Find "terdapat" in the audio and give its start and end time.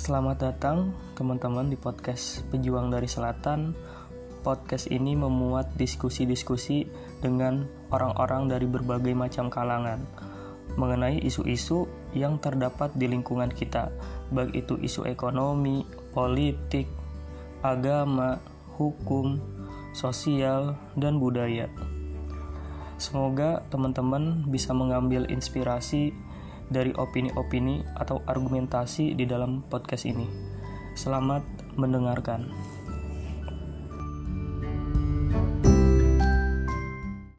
12.40-12.96